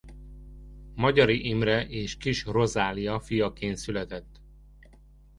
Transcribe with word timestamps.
Magyari 0.95 1.47
Imre 1.47 1.87
és 1.87 2.17
Kiss 2.17 2.45
Rozália 2.45 3.19
fiaként 3.19 3.77
született. 3.77 4.41